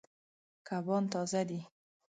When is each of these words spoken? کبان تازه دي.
کبان 0.67 1.03
تازه 1.13 1.41
دي. 1.49 1.59